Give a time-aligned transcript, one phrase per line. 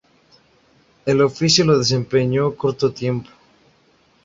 [1.05, 3.29] El oficio lo desempeñó corto tiempo.